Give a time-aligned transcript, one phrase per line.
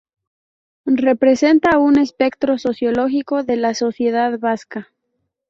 [1.03, 4.89] Representa a un espectro sociológico de la sociedad vasca.